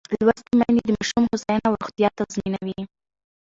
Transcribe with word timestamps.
لوستې 0.27 0.53
میندې 0.59 0.81
د 0.85 0.89
ماشوم 0.97 1.23
هوساینه 1.31 1.65
او 1.69 1.73
روغتیا 1.81 2.07
تضمینوي. 2.17 2.81